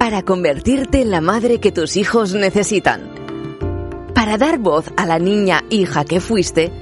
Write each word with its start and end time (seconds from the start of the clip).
Para 0.00 0.22
convertirte 0.22 1.02
en 1.02 1.10
la 1.10 1.20
madre 1.20 1.60
que 1.60 1.72
tus 1.72 1.98
hijos 1.98 2.32
necesitan. 2.32 3.02
Para 4.14 4.38
dar 4.38 4.58
voz 4.58 4.86
a 4.96 5.04
la 5.04 5.18
niña 5.18 5.62
hija 5.68 6.06
que 6.06 6.20
fuiste 6.20 6.72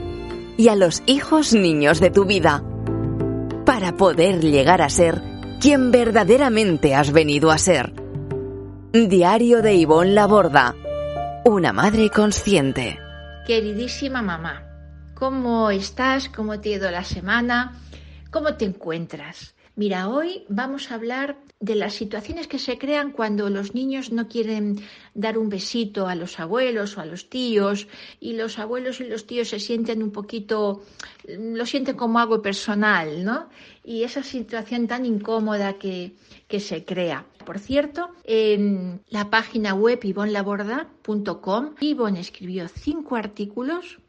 y 0.57 0.69
a 0.69 0.77
los 0.77 1.03
hijos 1.07 1.53
niños 1.53 1.99
de 1.99 2.13
tu 2.13 2.27
vida. 2.27 2.63
Para 3.67 3.97
poder 3.97 4.41
llegar 4.41 4.83
a 4.83 4.89
ser 4.89 5.21
quien 5.61 5.91
verdaderamente 5.91 6.95
has 6.95 7.11
venido 7.11 7.51
a 7.51 7.59
ser. 7.59 7.93
Diario 8.93 9.63
de 9.63 9.75
Ivonne 9.75 10.13
Laborda. 10.13 10.77
Una 11.45 11.73
madre 11.73 12.11
consciente. 12.11 13.01
Queridísima 13.49 14.23
mamá, 14.23 14.63
¿cómo 15.15 15.73
estás? 15.73 16.29
¿Cómo 16.29 16.61
te 16.61 16.73
ha 16.73 16.77
ido 16.77 16.91
la 16.93 17.03
semana? 17.03 17.73
¿Cómo 18.31 18.55
te 18.55 18.65
encuentras? 18.65 19.57
Mira, 19.79 20.09
hoy 20.09 20.45
vamos 20.49 20.91
a 20.91 20.97
hablar 20.97 21.39
de 21.61 21.77
las 21.77 21.95
situaciones 21.95 22.49
que 22.49 22.59
se 22.59 22.79
crean 22.79 23.13
cuando 23.13 23.49
los 23.49 23.75
niños 23.75 24.11
no 24.11 24.27
quieren 24.27 24.81
dar 25.15 25.39
un 25.39 25.49
besito 25.49 26.09
a 26.09 26.17
los 26.17 26.41
abuelos 26.41 26.99
o 26.99 27.01
a 27.01 27.07
los 27.07 27.31
tíos 27.31 27.87
y 28.19 28.33
los 28.33 28.59
abuelos 28.59 28.99
y 29.01 29.05
los 29.05 29.29
tíos 29.29 29.51
se 29.51 29.61
sienten 29.61 30.03
un 30.03 30.11
poquito, 30.11 30.83
lo 31.29 31.65
sienten 31.65 31.95
como 31.95 32.19
algo 32.19 32.43
personal, 32.43 33.25
¿no? 33.25 33.51
Y 33.85 34.03
esa 34.03 34.25
situación 34.25 34.89
tan 34.89 35.07
incómoda 35.07 35.75
que, 35.75 36.17
que 36.49 36.59
se 36.59 36.85
crea. 36.85 37.25
Por 37.47 37.61
cierto, 37.61 38.09
en 38.25 39.01
la 39.11 39.31
página 39.31 39.75
web 39.75 40.01
ivonlaborda.com, 40.03 41.77
Ivonne 41.79 42.19
escribió 42.19 42.67
cinco 42.67 43.15
artículos 43.15 44.01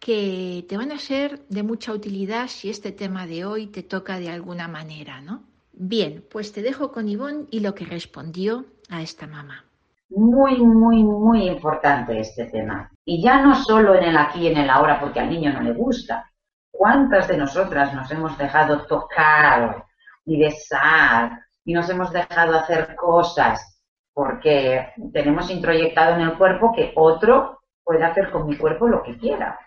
que 0.00 0.64
te 0.68 0.76
van 0.76 0.92
a 0.92 0.98
ser 0.98 1.40
de 1.48 1.62
mucha 1.62 1.92
utilidad 1.92 2.48
si 2.48 2.70
este 2.70 2.92
tema 2.92 3.26
de 3.26 3.44
hoy 3.44 3.66
te 3.66 3.82
toca 3.82 4.18
de 4.18 4.30
alguna 4.30 4.68
manera, 4.68 5.20
¿no? 5.20 5.42
Bien, 5.72 6.24
pues 6.30 6.52
te 6.52 6.62
dejo 6.62 6.92
con 6.92 7.08
Ivonne 7.08 7.46
y 7.50 7.60
lo 7.60 7.74
que 7.74 7.84
respondió 7.84 8.66
a 8.90 9.02
esta 9.02 9.26
mamá. 9.26 9.64
Muy, 10.10 10.58
muy, 10.58 11.04
muy 11.04 11.48
importante 11.48 12.18
este 12.18 12.46
tema. 12.46 12.90
Y 13.04 13.22
ya 13.22 13.42
no 13.42 13.54
solo 13.54 13.94
en 13.94 14.04
el 14.04 14.16
aquí 14.16 14.40
y 14.40 14.46
en 14.48 14.56
el 14.56 14.70
ahora 14.70 14.98
porque 14.98 15.20
al 15.20 15.30
niño 15.30 15.52
no 15.52 15.60
le 15.60 15.74
gusta. 15.74 16.30
¿Cuántas 16.70 17.28
de 17.28 17.36
nosotras 17.36 17.92
nos 17.94 18.10
hemos 18.10 18.36
dejado 18.38 18.86
tocar 18.86 19.84
y 20.24 20.38
besar 20.38 21.44
y 21.64 21.74
nos 21.74 21.88
hemos 21.90 22.12
dejado 22.12 22.56
hacer 22.56 22.94
cosas 22.96 23.82
porque 24.14 24.92
tenemos 25.12 25.50
introyectado 25.50 26.14
en 26.14 26.22
el 26.22 26.38
cuerpo 26.38 26.72
que 26.74 26.92
otro 26.96 27.60
puede 27.84 28.04
hacer 28.04 28.30
con 28.30 28.46
mi 28.46 28.56
cuerpo 28.56 28.88
lo 28.88 29.02
que 29.02 29.16
quiera? 29.16 29.58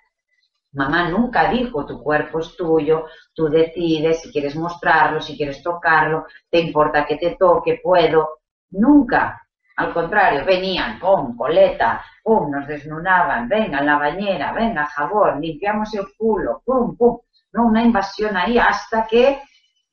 Mamá 0.73 1.09
nunca 1.09 1.49
dijo 1.49 1.85
tu 1.85 2.01
cuerpo 2.01 2.39
es 2.39 2.55
tuyo, 2.55 3.05
tú 3.33 3.49
decides 3.49 4.21
si 4.21 4.31
quieres 4.31 4.55
mostrarlo, 4.55 5.19
si 5.19 5.35
quieres 5.35 5.61
tocarlo, 5.61 6.25
te 6.49 6.59
importa 6.59 7.05
que 7.05 7.17
te 7.17 7.35
toque, 7.35 7.81
puedo. 7.83 8.39
Nunca. 8.71 9.45
Al 9.75 9.93
contrario, 9.93 10.45
venían, 10.45 10.99
pum, 10.99 11.35
coleta, 11.35 12.03
pum, 12.23 12.51
nos 12.51 12.67
desnudaban, 12.67 13.49
venga, 13.49 13.81
la 13.81 13.97
bañera, 13.97 14.53
venga, 14.53 14.85
jabón, 14.85 15.41
limpiamos 15.41 15.93
el 15.93 16.05
culo, 16.17 16.61
pum, 16.65 16.95
pum. 16.95 17.19
No, 17.53 17.65
una 17.65 17.83
invasión 17.83 18.37
ahí 18.37 18.57
hasta 18.57 19.05
que 19.07 19.41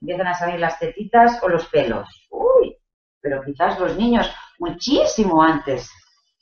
empiezan 0.01 0.29
a 0.29 0.35
salir 0.35 0.61
las 0.61 0.79
tetitas 0.79 1.43
o 1.43 1.49
los 1.49 1.69
pelos. 1.69 2.29
Uy, 2.31 2.77
pero 3.21 3.43
quizás 3.43 3.81
los 3.81 3.97
niños 3.97 4.33
muchísimo 4.61 5.43
antes 5.43 5.91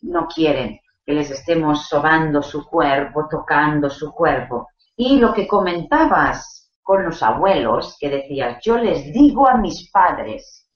no 0.03 0.27
quieren 0.27 0.79
que 1.07 1.13
les 1.13 1.31
estemos 1.31 1.87
sobando 1.87 2.43
su 2.43 2.67
cuerpo, 2.67 3.29
tocando 3.31 3.89
su 3.89 4.13
cuerpo. 4.13 4.69
Y 4.97 5.19
lo 5.21 5.33
que 5.33 5.47
comentabas 5.47 6.73
con 6.83 7.05
los 7.05 7.23
abuelos, 7.23 7.97
que 8.01 8.11
decías, 8.11 8.59
yo 8.63 8.77
les 8.77 9.13
digo 9.13 9.49
a 9.49 9.57
mis 9.57 9.89
padres, 9.93 10.69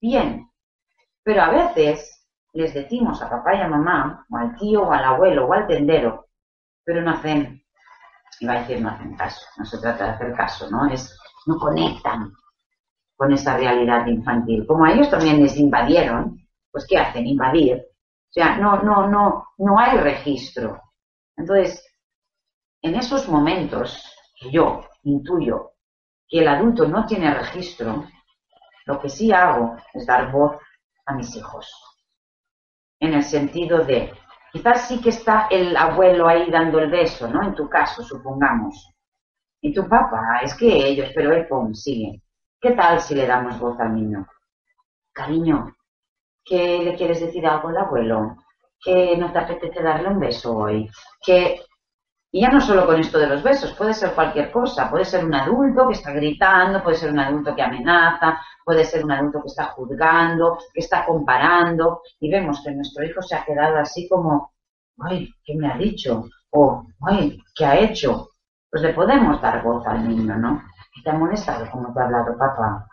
bien, 0.00 0.48
pero 1.24 1.42
a 1.42 1.50
veces 1.50 2.24
les 2.52 2.74
decimos 2.74 3.20
a 3.20 3.28
papá 3.28 3.56
y 3.56 3.60
a 3.60 3.68
mamá, 3.68 4.24
o 4.30 4.36
al 4.36 4.54
tío, 4.56 4.82
o 4.84 4.92
al 4.92 5.04
abuelo, 5.04 5.46
o 5.46 5.52
al 5.52 5.66
tendero, 5.66 6.28
pero 6.84 7.02
no 7.02 7.10
hacen, 7.10 7.60
iba 8.40 8.52
a 8.52 8.60
decir 8.60 8.80
no 8.80 8.90
hacen 8.90 9.16
caso, 9.16 9.44
no 9.58 9.64
se 9.64 9.78
trata 9.78 10.04
de 10.04 10.10
hacer 10.10 10.32
caso, 10.34 10.70
¿no? 10.70 10.86
Es, 10.86 11.18
no 11.46 11.58
conectan 11.58 12.32
con 13.16 13.32
esa 13.32 13.56
realidad 13.56 14.06
infantil. 14.06 14.64
Como 14.66 14.86
ellos 14.86 15.10
también 15.10 15.42
les 15.42 15.56
invadieron, 15.56 16.38
pues 16.70 16.86
¿qué 16.88 16.98
hacen? 16.98 17.26
Invadir 17.26 17.84
sea, 18.36 18.58
no, 18.58 18.82
no, 18.82 19.08
no, 19.08 19.48
no 19.56 19.78
hay 19.78 19.96
registro. 19.96 20.82
Entonces, 21.36 21.82
en 22.82 22.94
esos 22.94 23.28
momentos 23.28 24.14
que 24.38 24.50
yo 24.50 24.84
intuyo 25.04 25.72
que 26.28 26.40
el 26.40 26.48
adulto 26.48 26.86
no 26.86 27.06
tiene 27.06 27.32
registro, 27.32 28.04
lo 28.84 29.00
que 29.00 29.08
sí 29.08 29.32
hago 29.32 29.76
es 29.94 30.06
dar 30.06 30.30
voz 30.30 30.56
a 31.06 31.14
mis 31.14 31.34
hijos. 31.34 31.72
En 33.00 33.14
el 33.14 33.22
sentido 33.22 33.84
de, 33.84 34.12
quizás 34.52 34.86
sí 34.86 35.00
que 35.00 35.10
está 35.10 35.46
el 35.50 35.74
abuelo 35.74 36.28
ahí 36.28 36.50
dando 36.50 36.78
el 36.78 36.90
beso, 36.90 37.28
¿no? 37.28 37.42
En 37.42 37.54
tu 37.54 37.70
caso, 37.70 38.02
supongamos. 38.02 38.92
Y 39.62 39.72
tu 39.72 39.88
papá, 39.88 40.40
es 40.42 40.54
que 40.54 40.66
ellos, 40.66 41.10
pero 41.14 41.32
él, 41.32 41.46
pum, 41.48 41.72
sigue. 41.72 42.22
¿Qué 42.60 42.72
tal 42.72 43.00
si 43.00 43.14
le 43.14 43.26
damos 43.26 43.58
voz 43.58 43.78
al 43.80 43.94
niño? 43.94 44.26
Cariño, 45.12 45.75
que 46.46 46.78
le 46.82 46.94
quieres 46.96 47.20
decir 47.20 47.46
algo 47.46 47.68
al 47.68 47.78
abuelo, 47.78 48.36
que 48.80 49.16
no 49.16 49.32
te 49.32 49.38
apetece 49.38 49.82
darle 49.82 50.08
un 50.08 50.20
beso 50.20 50.56
hoy, 50.56 50.88
que... 51.20 51.60
Y 52.32 52.42
ya 52.42 52.48
no 52.50 52.60
solo 52.60 52.84
con 52.86 53.00
esto 53.00 53.18
de 53.18 53.28
los 53.28 53.42
besos, 53.42 53.72
puede 53.74 53.94
ser 53.94 54.12
cualquier 54.12 54.50
cosa, 54.50 54.90
puede 54.90 55.06
ser 55.06 55.24
un 55.24 55.34
adulto 55.34 55.86
que 55.86 55.94
está 55.94 56.12
gritando, 56.12 56.82
puede 56.82 56.96
ser 56.96 57.10
un 57.10 57.20
adulto 57.20 57.54
que 57.54 57.62
amenaza, 57.62 58.40
puede 58.64 58.84
ser 58.84 59.04
un 59.04 59.12
adulto 59.12 59.40
que 59.40 59.48
está 59.48 59.66
juzgando, 59.66 60.58
que 60.74 60.80
está 60.80 61.06
comparando, 61.06 62.02
y 62.20 62.30
vemos 62.30 62.62
que 62.62 62.72
nuestro 62.72 63.04
hijo 63.04 63.22
se 63.22 63.36
ha 63.36 63.44
quedado 63.44 63.78
así 63.78 64.06
como, 64.08 64.52
ay, 64.98 65.32
¿qué 65.44 65.54
me 65.54 65.72
ha 65.72 65.76
dicho? 65.78 66.24
O, 66.50 66.84
ay, 67.06 67.40
¿qué 67.54 67.64
ha 67.64 67.78
hecho? 67.78 68.28
Pues 68.70 68.82
le 68.82 68.92
podemos 68.92 69.40
dar 69.40 69.62
voz 69.62 69.86
al 69.86 70.06
niño, 70.06 70.36
¿no? 70.36 70.62
¿Qué 70.94 71.02
te 71.02 71.10
ha 71.10 71.14
molestado 71.14 71.70
como 71.70 71.94
te 71.94 72.00
ha 72.00 72.04
hablado 72.04 72.36
papá? 72.36 72.86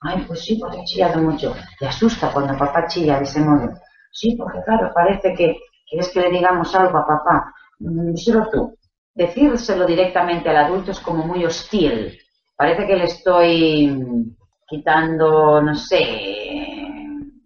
Ay, 0.00 0.24
pues 0.26 0.44
sí, 0.44 0.56
porque 0.60 0.78
ha 0.80 0.84
chillado 0.84 1.20
mucho. 1.22 1.54
Te 1.78 1.86
asusta 1.86 2.30
cuando 2.32 2.56
papá 2.58 2.86
chilla 2.86 3.18
de 3.18 3.24
ese 3.24 3.40
modo. 3.40 3.70
Sí, 4.12 4.36
porque 4.36 4.60
claro, 4.64 4.92
parece 4.94 5.34
que 5.34 5.56
quieres 5.88 6.10
que 6.12 6.20
le 6.20 6.30
digamos 6.30 6.74
algo 6.74 6.98
a 6.98 7.06
papá. 7.06 7.52
Mm, 7.80 8.14
solo 8.16 8.48
tú. 8.50 8.78
Decírselo 9.14 9.86
directamente 9.86 10.50
al 10.50 10.56
adulto 10.56 10.90
es 10.90 11.00
como 11.00 11.24
muy 11.26 11.44
hostil. 11.44 12.18
Parece 12.56 12.86
que 12.86 12.96
le 12.96 13.04
estoy 13.04 14.26
quitando, 14.66 15.60
no 15.62 15.74
sé, 15.74 16.76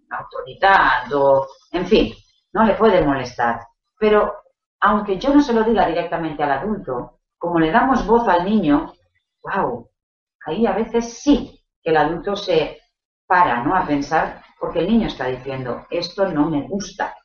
autoridad 0.09 1.11
o, 1.13 1.47
en 1.71 1.85
fin, 1.85 2.13
no 2.53 2.65
le 2.65 2.75
puede 2.75 3.01
molestar. 3.05 3.59
Pero 3.99 4.33
aunque 4.81 5.17
yo 5.17 5.33
no 5.33 5.41
se 5.41 5.53
lo 5.53 5.63
diga 5.63 5.87
directamente 5.87 6.43
al 6.43 6.51
adulto, 6.51 7.19
como 7.37 7.59
le 7.59 7.71
damos 7.71 8.05
voz 8.05 8.27
al 8.27 8.45
niño, 8.45 8.93
wow, 9.43 9.89
ahí 10.45 10.65
a 10.65 10.73
veces 10.73 11.19
sí 11.19 11.58
que 11.81 11.91
el 11.91 11.97
adulto 11.97 12.35
se 12.35 12.79
para 13.27 13.63
¿no? 13.63 13.75
a 13.75 13.85
pensar 13.85 14.41
porque 14.59 14.79
el 14.79 14.87
niño 14.87 15.07
está 15.07 15.27
diciendo, 15.27 15.85
esto 15.89 16.27
no 16.27 16.49
me 16.49 16.67
gusta, 16.67 17.15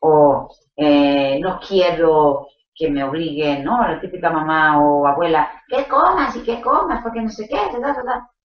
o 0.00 0.50
eh, 0.76 1.40
no 1.40 1.58
quiero 1.66 2.48
que 2.74 2.90
me 2.90 3.02
obliguen, 3.02 3.64
¿no? 3.64 3.80
La 3.80 4.00
típica 4.00 4.30
mamá 4.30 4.80
o 4.80 5.06
abuela, 5.06 5.50
que 5.66 5.86
comas 5.88 6.36
y 6.36 6.42
que 6.42 6.60
comas, 6.60 7.02
porque 7.02 7.22
no 7.22 7.30
sé 7.30 7.48
qué, 7.48 7.56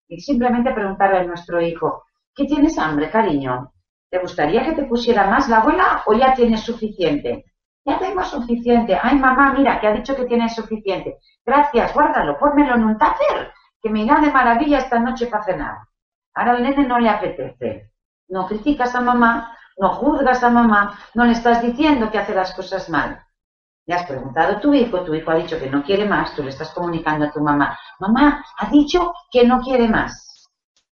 y 0.07 0.19
simplemente 0.21 0.71
preguntarle 0.71 1.19
a 1.19 1.23
nuestro 1.23 1.61
hijo, 1.61 2.03
¿qué 2.33 2.45
tienes 2.45 2.77
hambre, 2.77 3.09
cariño? 3.09 3.73
¿Te 4.09 4.19
gustaría 4.19 4.63
que 4.63 4.73
te 4.73 4.83
pusiera 4.83 5.27
más 5.27 5.49
la 5.49 5.57
abuela 5.57 6.03
o 6.05 6.13
ya 6.13 6.33
tienes 6.33 6.61
suficiente? 6.61 7.45
Ya 7.85 7.99
tengo 7.99 8.23
suficiente. 8.23 8.97
Ay, 9.01 9.17
mamá, 9.17 9.53
mira, 9.53 9.79
que 9.79 9.87
ha 9.87 9.93
dicho 9.93 10.15
que 10.15 10.25
tienes 10.25 10.55
suficiente. 10.55 11.17
Gracias, 11.45 11.93
guárdalo, 11.93 12.37
pónmelo 12.37 12.75
en 12.75 12.83
un 12.85 12.97
tupper 12.97 13.51
que 13.83 13.89
me 13.89 14.03
irá 14.03 14.21
de 14.21 14.31
maravilla 14.31 14.77
esta 14.77 14.97
noche 14.97 15.27
para 15.27 15.43
cenar. 15.43 15.77
Ahora 16.33 16.53
al 16.53 16.63
nene 16.63 16.87
no 16.87 16.97
le 16.99 17.09
apetece. 17.09 17.91
No 18.29 18.47
criticas 18.47 18.95
a 18.95 19.01
mamá, 19.01 19.57
no 19.77 19.89
juzgas 19.89 20.41
a 20.41 20.49
mamá, 20.49 20.97
no 21.13 21.25
le 21.25 21.33
estás 21.33 21.61
diciendo 21.61 22.09
que 22.09 22.17
hace 22.17 22.33
las 22.33 22.53
cosas 22.55 22.89
mal. 22.89 23.21
Le 23.85 23.93
has 23.93 24.05
preguntado 24.05 24.53
a 24.53 24.59
tu 24.61 24.73
hijo, 24.73 25.03
tu 25.03 25.13
hijo 25.13 25.29
ha 25.29 25.35
dicho 25.35 25.59
que 25.59 25.69
no 25.69 25.83
quiere 25.83 26.05
más, 26.05 26.33
tú 26.33 26.43
le 26.43 26.51
estás 26.51 26.71
comunicando 26.73 27.25
a 27.25 27.31
tu 27.31 27.41
mamá, 27.41 27.77
mamá 27.99 28.45
ha 28.57 28.69
dicho 28.69 29.13
que 29.29 29.45
no 29.45 29.59
quiere 29.59 29.89
más. 29.89 30.49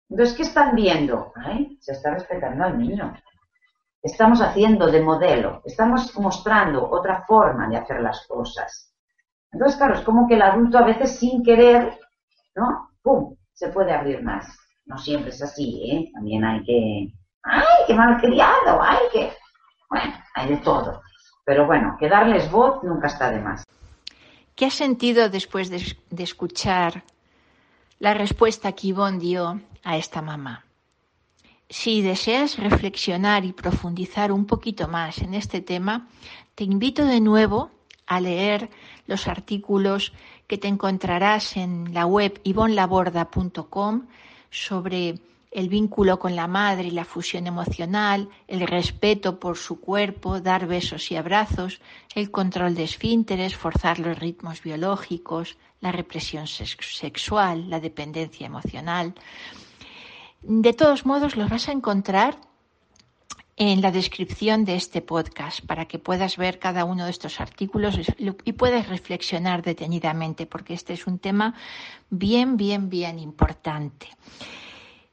Entonces, 0.09 0.37
¿qué 0.37 0.43
están 0.43 0.73
viendo? 0.73 1.33
se 1.81 1.91
está 1.91 2.11
respetando 2.11 2.63
al 2.63 2.77
niño. 2.77 3.13
Estamos 4.01 4.41
haciendo 4.41 4.87
de 4.87 5.01
modelo, 5.01 5.61
estamos 5.65 6.17
mostrando 6.17 6.89
otra 6.89 7.25
forma 7.27 7.67
de 7.67 7.75
hacer 7.75 7.99
las 7.99 8.25
cosas. 8.25 8.93
Entonces, 9.51 9.77
claro, 9.77 9.95
es 9.95 10.01
como 10.01 10.27
que 10.27 10.35
el 10.35 10.41
adulto 10.41 10.77
a 10.77 10.83
veces 10.83 11.19
sin 11.19 11.43
querer, 11.43 11.99
¿no? 12.57 12.89
¡Pum! 13.01 13.35
Se 13.53 13.69
puede 13.69 13.93
abrir 13.93 14.23
más. 14.23 14.45
No 14.85 14.97
siempre 14.97 15.29
es 15.29 15.41
así, 15.41 15.89
¿eh? 15.91 16.11
También 16.13 16.43
hay 16.43 16.63
que... 16.63 17.13
¡Ay, 17.43 17.85
qué 17.85 17.93
malcriado! 17.93 18.81
¡Ay, 18.81 18.99
qué... 19.13 19.31
Bueno, 19.89 20.13
hay 20.35 20.49
de 20.49 20.57
todo. 20.57 21.01
Pero 21.45 21.65
bueno, 21.65 21.95
que 21.99 22.09
darles 22.09 22.51
voz 22.51 22.83
nunca 22.83 23.07
está 23.07 23.31
de 23.31 23.39
más. 23.39 23.63
¿Qué 24.55 24.65
has 24.65 24.73
sentido 24.73 25.29
después 25.29 25.69
de, 25.69 26.23
escuchar 26.23 27.03
la 27.99 28.13
respuesta 28.13 28.71
que 28.71 28.87
Ivonne 28.87 29.19
dio 29.19 29.61
a 29.83 29.97
esta 29.97 30.21
mamá? 30.21 30.65
Si 31.69 32.01
deseas 32.01 32.57
reflexionar 32.57 33.45
y 33.45 33.53
profundizar 33.53 34.31
un 34.31 34.45
poquito 34.45 34.87
más 34.87 35.19
en 35.19 35.35
este 35.35 35.61
tema, 35.61 36.07
te 36.55 36.63
invito 36.63 37.05
de 37.05 37.21
nuevo 37.21 37.71
a 38.07 38.19
leer 38.19 38.69
los 39.05 39.27
artículos 39.27 40.13
que 40.47 40.57
te 40.57 40.67
encontrarás 40.67 41.57
en 41.57 41.93
la 41.93 42.05
web 42.05 42.39
ivonlaborda.com 42.43 44.07
sobre 44.49 45.19
el 45.51 45.69
vínculo 45.69 46.19
con 46.19 46.35
la 46.35 46.47
madre 46.47 46.87
y 46.87 46.91
la 46.91 47.05
fusión 47.05 47.47
emocional, 47.47 48.29
el 48.47 48.61
respeto 48.67 49.39
por 49.39 49.57
su 49.57 49.79
cuerpo, 49.79 50.39
dar 50.41 50.67
besos 50.67 51.11
y 51.11 51.15
abrazos, 51.15 51.81
el 52.15 52.31
control 52.31 52.75
de 52.75 52.83
esfínteres, 52.83 53.55
forzar 53.55 53.99
los 53.99 54.17
ritmos 54.19 54.61
biológicos, 54.61 55.57
la 55.79 55.91
represión 55.91 56.47
sexual, 56.47 57.69
la 57.69 57.79
dependencia 57.79 58.45
emocional. 58.45 59.13
De 60.41 60.73
todos 60.73 61.05
modos, 61.05 61.35
los 61.35 61.49
vas 61.49 61.67
a 61.69 61.71
encontrar 61.71 62.37
en 63.57 63.81
la 63.81 63.91
descripción 63.91 64.65
de 64.65 64.75
este 64.75 65.01
podcast 65.01 65.65
para 65.65 65.85
que 65.85 65.97
puedas 65.97 66.37
ver 66.37 66.59
cada 66.59 66.85
uno 66.85 67.05
de 67.05 67.11
estos 67.11 67.41
artículos 67.41 67.99
y 68.45 68.53
puedas 68.53 68.87
reflexionar 68.87 69.63
detenidamente, 69.63 70.45
porque 70.45 70.75
este 70.75 70.93
es 70.93 71.07
un 71.07 71.17
tema 71.17 71.55
bien, 72.11 72.55
bien, 72.55 72.89
bien 72.89 73.17
importante. 73.17 74.09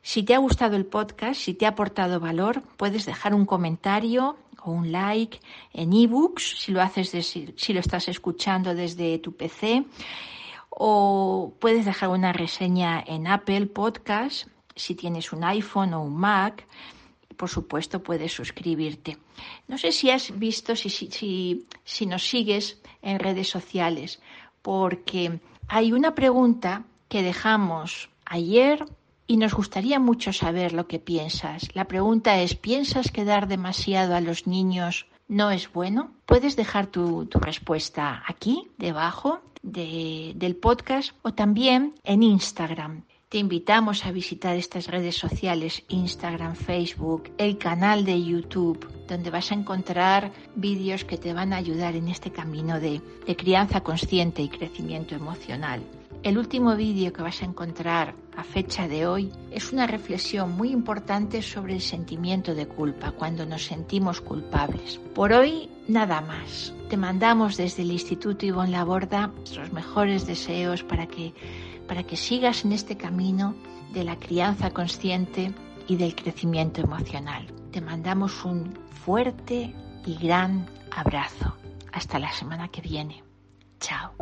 Si 0.02 0.22
te 0.22 0.34
ha 0.34 0.38
gustado 0.38 0.76
el 0.76 0.84
podcast, 0.84 1.40
si 1.40 1.54
te 1.54 1.64
ha 1.64 1.70
aportado 1.70 2.20
valor, 2.20 2.62
puedes 2.76 3.06
dejar 3.06 3.34
un 3.34 3.46
comentario 3.46 4.36
o 4.62 4.70
un 4.70 4.92
like 4.92 5.40
en 5.72 5.94
ebooks, 5.94 6.60
si 6.60 6.72
lo 6.72 6.82
haces 6.82 7.10
si 7.10 7.72
lo 7.72 7.80
estás 7.80 8.08
escuchando 8.08 8.74
desde 8.74 9.18
tu 9.18 9.34
PC, 9.34 9.86
o 10.68 11.54
puedes 11.58 11.86
dejar 11.86 12.10
una 12.10 12.34
reseña 12.34 13.02
en 13.06 13.26
Apple 13.26 13.66
Podcast 13.66 14.48
si 14.76 14.94
tienes 14.94 15.32
un 15.32 15.44
iPhone 15.44 15.94
o 15.94 16.02
un 16.02 16.16
Mac. 16.16 16.66
Por 17.36 17.48
supuesto, 17.48 18.02
puedes 18.02 18.32
suscribirte. 18.32 19.18
No 19.68 19.78
sé 19.78 19.92
si 19.92 20.10
has 20.10 20.38
visto, 20.38 20.76
si, 20.76 20.90
si, 20.90 21.66
si 21.84 22.06
nos 22.06 22.26
sigues 22.28 22.80
en 23.02 23.18
redes 23.18 23.48
sociales, 23.48 24.20
porque 24.62 25.40
hay 25.68 25.92
una 25.92 26.14
pregunta 26.14 26.84
que 27.08 27.22
dejamos 27.22 28.08
ayer 28.24 28.84
y 29.26 29.36
nos 29.36 29.54
gustaría 29.54 29.98
mucho 29.98 30.32
saber 30.32 30.72
lo 30.72 30.86
que 30.86 30.98
piensas. 30.98 31.68
La 31.74 31.86
pregunta 31.86 32.40
es, 32.40 32.54
¿piensas 32.54 33.10
que 33.10 33.24
dar 33.24 33.48
demasiado 33.48 34.14
a 34.14 34.20
los 34.20 34.46
niños 34.46 35.06
no 35.28 35.50
es 35.50 35.72
bueno? 35.72 36.12
Puedes 36.26 36.56
dejar 36.56 36.86
tu, 36.86 37.28
respuesta 37.32 38.22
aquí, 38.26 38.68
debajo 38.78 39.40
del 39.62 40.56
podcast 40.56 41.12
o 41.22 41.32
también 41.32 41.94
en 42.04 42.22
Instagram. 42.22 43.04
Te 43.34 43.40
invitamos 43.40 44.06
a 44.06 44.12
visitar 44.12 44.54
estas 44.54 44.86
redes 44.86 45.16
sociales, 45.16 45.82
Instagram, 45.88 46.54
Facebook, 46.54 47.32
el 47.36 47.58
canal 47.58 48.04
de 48.04 48.22
YouTube, 48.22 48.86
donde 49.08 49.30
vas 49.30 49.50
a 49.50 49.56
encontrar 49.56 50.30
vídeos 50.54 51.04
que 51.04 51.18
te 51.18 51.32
van 51.32 51.52
a 51.52 51.56
ayudar 51.56 51.96
en 51.96 52.06
este 52.06 52.30
camino 52.30 52.78
de 52.78 53.02
crianza 53.36 53.80
consciente 53.80 54.40
y 54.40 54.48
crecimiento 54.48 55.16
emocional. 55.16 55.82
El 56.24 56.38
último 56.38 56.74
vídeo 56.74 57.12
que 57.12 57.20
vas 57.20 57.42
a 57.42 57.44
encontrar 57.44 58.14
a 58.34 58.44
fecha 58.44 58.88
de 58.88 59.06
hoy 59.06 59.30
es 59.50 59.74
una 59.74 59.86
reflexión 59.86 60.56
muy 60.56 60.70
importante 60.70 61.42
sobre 61.42 61.74
el 61.74 61.82
sentimiento 61.82 62.54
de 62.54 62.66
culpa, 62.66 63.10
cuando 63.10 63.44
nos 63.44 63.66
sentimos 63.66 64.22
culpables. 64.22 64.98
Por 65.14 65.34
hoy, 65.34 65.68
nada 65.86 66.22
más. 66.22 66.72
Te 66.88 66.96
mandamos 66.96 67.58
desde 67.58 67.82
el 67.82 67.92
Instituto 67.92 68.46
Ivonne 68.46 68.70
Laborda 68.70 69.26
nuestros 69.26 69.70
mejores 69.74 70.26
deseos 70.26 70.82
para 70.82 71.06
que, 71.06 71.34
para 71.86 72.04
que 72.04 72.16
sigas 72.16 72.64
en 72.64 72.72
este 72.72 72.96
camino 72.96 73.54
de 73.92 74.04
la 74.04 74.18
crianza 74.18 74.70
consciente 74.70 75.52
y 75.88 75.96
del 75.96 76.14
crecimiento 76.14 76.80
emocional. 76.80 77.48
Te 77.70 77.82
mandamos 77.82 78.46
un 78.46 78.72
fuerte 79.04 79.74
y 80.06 80.14
gran 80.16 80.64
abrazo. 80.90 81.54
Hasta 81.92 82.18
la 82.18 82.32
semana 82.32 82.68
que 82.68 82.80
viene. 82.80 83.22
Chao. 83.78 84.14